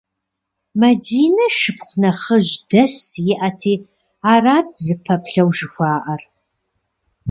Мадинэ 0.79 1.45
шыпхъу 1.57 1.97
нэхъыжь 2.01 2.53
дэс 2.69 2.95
иӏэти 3.31 3.73
арат 4.33 4.69
зыпэплъэу 4.83 5.49
жыхуаӏэр. 5.57 6.21